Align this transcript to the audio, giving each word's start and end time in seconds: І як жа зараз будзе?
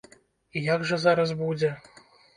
І 0.55 0.63
як 0.67 0.87
жа 0.91 0.99
зараз 1.05 1.37
будзе? 1.43 1.71